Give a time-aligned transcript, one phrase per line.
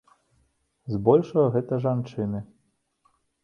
[0.93, 2.39] З большага гэта жанчыны!